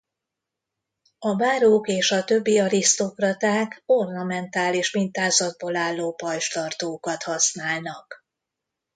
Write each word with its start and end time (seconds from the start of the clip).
A 1.19 1.35
bárók 1.35 1.87
és 1.87 2.11
a 2.11 2.23
többi 2.23 2.59
arisztokraták 2.59 3.83
ornamentális 3.85 4.91
mintázatból 4.93 5.75
álló 5.75 6.13
pajzstartókat 6.13 7.23
használnak. 7.23 8.25